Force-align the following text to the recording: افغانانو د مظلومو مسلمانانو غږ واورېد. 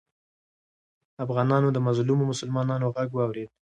افغانانو 1.23 1.67
د 1.71 1.77
مظلومو 1.87 2.23
مسلمانانو 2.31 2.91
غږ 2.95 3.09
واورېد. 3.15 3.49